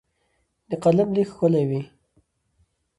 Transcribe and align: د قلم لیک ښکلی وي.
د 0.69 0.71
قلم 0.83 1.09
لیک 1.15 1.27
ښکلی 1.33 1.63
وي. 1.69 1.81